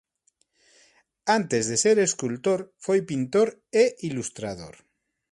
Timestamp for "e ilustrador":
3.81-4.75